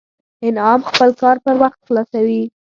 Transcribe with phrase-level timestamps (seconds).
[0.49, 2.43] انعام خپل کار پر وخت خلاصوي